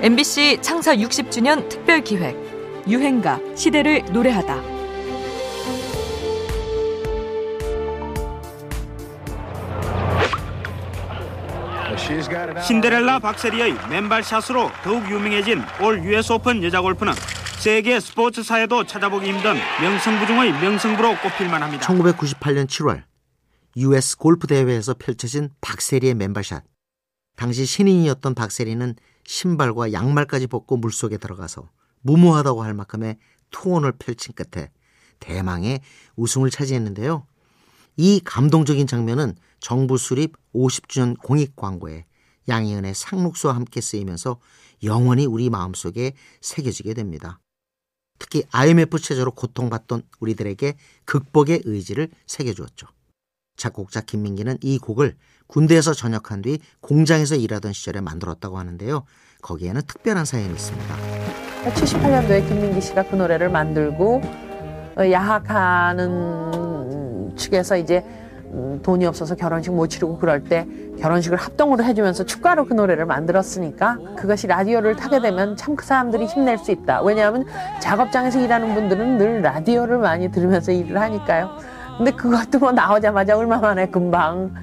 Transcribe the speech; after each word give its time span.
MBC 0.00 0.58
창사 0.62 0.94
60주년 0.94 1.68
특별 1.68 2.00
기획 2.02 2.36
유행가 2.86 3.40
시대를 3.56 4.04
노래하다. 4.12 4.78
신데렐라 12.62 13.18
박세리의 13.18 13.74
맨발 13.90 14.22
샷으로 14.22 14.70
더욱 14.84 15.10
유명해진 15.10 15.62
올 15.82 16.04
US 16.04 16.32
오픈 16.32 16.62
여자 16.62 16.80
골프는 16.80 17.12
세계 17.58 17.98
스포츠사에도 17.98 18.84
찾아보기 18.84 19.26
힘든 19.28 19.56
명승부 19.82 20.26
중의 20.28 20.52
명승부로 20.52 21.16
꼽힐만 21.18 21.60
합니다. 21.60 21.84
1998년 21.84 22.68
7월 22.68 23.02
US 23.76 24.16
골프 24.16 24.46
대회에서 24.46 24.94
펼쳐진 24.94 25.50
박세리의 25.60 26.14
맨발샷. 26.14 26.62
당시 27.34 27.66
신인이었던 27.66 28.34
박세리는 28.34 28.94
신발과 29.28 29.92
양말까지 29.92 30.46
벗고 30.46 30.78
물속에 30.78 31.18
들어가서 31.18 31.68
무모하다고 32.00 32.62
할 32.62 32.72
만큼의 32.72 33.18
투혼을 33.50 33.92
펼친 33.92 34.32
끝에 34.34 34.70
대망의 35.20 35.82
우승을 36.16 36.48
차지했는데요. 36.48 37.26
이 37.98 38.22
감동적인 38.24 38.86
장면은 38.86 39.36
정부 39.60 39.98
수립 39.98 40.34
50주년 40.54 41.20
공익 41.22 41.56
광고에 41.56 42.06
양희은의 42.48 42.94
상록수와 42.94 43.54
함께 43.54 43.82
쓰이면서 43.82 44.40
영원히 44.82 45.26
우리 45.26 45.50
마음속에 45.50 46.14
새겨지게 46.40 46.94
됩니다. 46.94 47.38
특히 48.18 48.44
IMF 48.50 48.98
체제로 48.98 49.30
고통받던 49.32 50.04
우리들에게 50.20 50.74
극복의 51.04 51.62
의지를 51.66 52.08
새겨주었죠. 52.26 52.86
작곡자 53.58 54.00
김민기는 54.00 54.56
이 54.62 54.78
곡을 54.78 55.14
군대에서 55.46 55.92
전역한 55.92 56.40
뒤 56.42 56.58
공장에서 56.80 57.34
일하던 57.34 57.72
시절에 57.74 58.00
만들었다고 58.00 58.56
하는데요. 58.58 59.04
거기에는 59.42 59.82
특별한 59.86 60.24
사연이 60.24 60.52
있습니다. 60.52 60.94
78년도에 61.66 62.48
김민기 62.48 62.80
씨가 62.80 63.02
그 63.04 63.16
노래를 63.16 63.50
만들고 63.50 64.22
어, 64.96 65.10
야학하는 65.10 67.34
측에서 67.36 67.76
이제 67.76 68.04
음, 68.50 68.80
돈이 68.82 69.04
없어서 69.04 69.34
결혼식 69.34 69.72
못 69.72 69.88
치르고 69.88 70.16
그럴 70.18 70.42
때 70.42 70.66
결혼식을 71.00 71.36
합동으로 71.36 71.84
해주면서 71.84 72.24
축가로 72.24 72.64
그 72.64 72.72
노래를 72.72 73.04
만들었으니까 73.04 73.98
그것이 74.16 74.46
라디오를 74.46 74.96
타게 74.96 75.20
되면 75.20 75.54
참 75.56 75.76
그 75.76 75.84
사람들이 75.84 76.24
힘낼 76.26 76.58
수 76.58 76.70
있다. 76.72 77.02
왜냐하면 77.02 77.44
작업장에서 77.80 78.40
일하는 78.40 78.74
분들은 78.74 79.18
늘 79.18 79.42
라디오를 79.42 79.98
많이 79.98 80.30
들으면서 80.30 80.72
일을 80.72 80.98
하니까요. 81.00 81.50
근데 81.98 82.12
그것도 82.12 82.60
뭐 82.60 82.72
나오자마자 82.72 83.36
얼마 83.36 83.58
만에 83.58 83.88
금방 83.90 84.54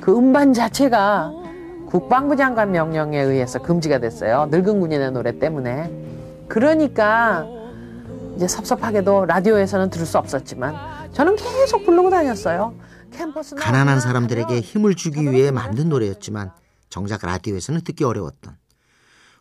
그 0.00 0.16
음반 0.16 0.52
자체가 0.52 1.32
국방부 1.86 2.36
장관 2.36 2.70
명령에 2.70 3.18
의해서 3.18 3.60
금지가 3.60 3.98
됐어요. 3.98 4.46
늙은 4.50 4.80
군인의 4.80 5.12
노래 5.12 5.38
때문에. 5.38 5.90
그러니까 6.48 7.46
이제 8.36 8.46
섭섭하게도 8.46 9.24
라디오에서는 9.24 9.88
들을 9.88 10.04
수 10.04 10.18
없었지만 10.18 10.74
저는 11.12 11.36
계속 11.36 11.86
부르고 11.86 12.10
다녔어요. 12.10 12.74
캠퍼스 13.10 13.54
가난한 13.54 14.00
사람들에게 14.00 14.60
힘을 14.60 14.94
주기 14.94 15.32
위해 15.32 15.50
만든 15.50 15.88
노래였지만 15.88 16.50
정작 16.90 17.24
라디오에서는 17.24 17.80
듣기 17.80 18.04
어려웠던 18.04 18.54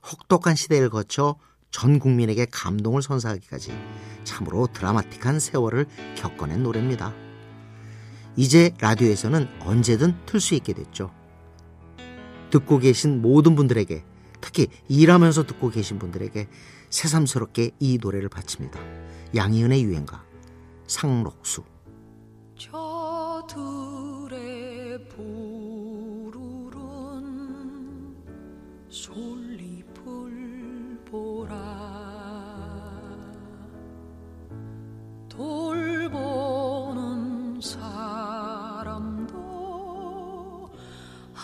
혹독한 0.09 0.55
시대를 0.55 0.89
거쳐 0.89 1.35
전 1.71 1.99
국민에게 1.99 2.45
감동을 2.49 3.01
선사하기까지 3.01 3.73
참으로 4.23 4.67
드라마틱한 4.71 5.41
세월을 5.41 5.87
겪어낸 6.15 6.63
노래입니다. 6.63 7.24
이제 8.35 8.73
라디오에서는 8.79 9.47
언제든 9.61 10.15
틀 10.25 10.39
수 10.39 10.55
있게 10.55 10.73
됐죠. 10.73 11.11
듣고 12.49 12.79
계신 12.79 13.21
모든 13.21 13.55
분들에게 13.55 14.03
특히 14.41 14.67
일하면서 14.87 15.45
듣고 15.45 15.69
계신 15.69 15.99
분들에게 15.99 16.47
새삼스럽게 16.89 17.71
이 17.79 17.97
노래를 18.01 18.29
바칩니다. 18.29 18.79
양희은의 19.35 19.83
유행가 19.83 20.23
상록수 20.87 21.63
저들의 22.57 24.29
부르른 25.09 26.35
솔 28.89 29.34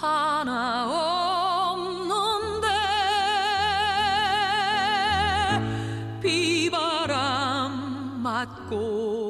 하나 0.02 0.88
없는데 1.70 2.68
비바람 6.22 7.72
맞고 8.24 9.21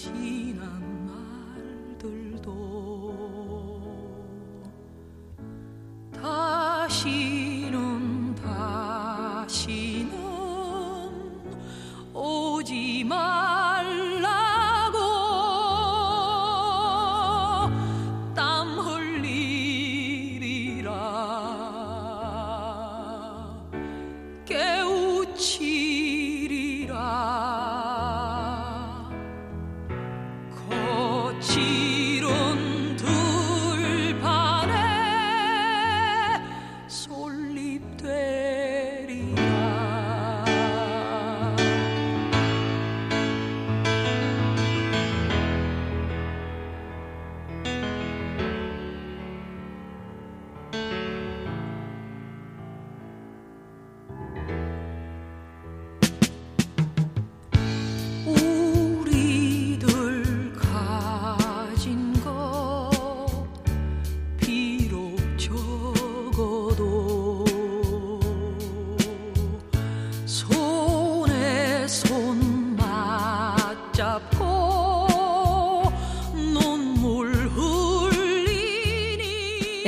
지 0.00 0.29